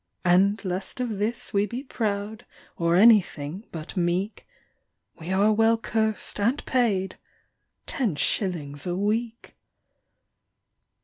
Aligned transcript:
"And 0.25 0.65
lest 0.65 0.99
of 0.99 1.19
this 1.19 1.53
we 1.53 1.67
be 1.67 1.83
proud 1.83 2.47
Or 2.75 2.95
anything 2.95 3.67
but 3.71 3.95
meek, 3.95 4.47
We 5.19 5.31
are 5.31 5.53
well 5.53 5.77
cursed 5.77 6.39
and 6.39 6.65
paid— 6.65 7.19
Ten 7.85 8.15
shillings 8.15 8.87
a 8.87 8.95
week!" 8.95 9.55